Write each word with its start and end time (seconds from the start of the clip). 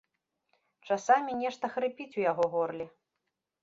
Часамі 0.87 1.37
нешта 1.43 1.65
хрыпіць 1.77 2.11
у 2.11 2.21
яго 2.31 2.53
горле. 2.59 2.85